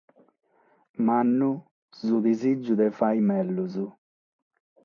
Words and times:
Mannu 1.05 1.51
su 1.99 2.15
disìgiu 2.25 2.73
de 2.79 2.87
fàghere 2.97 3.25
mègius. 3.27 3.75